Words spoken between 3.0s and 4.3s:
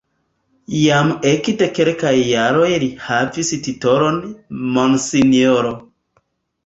havas titolon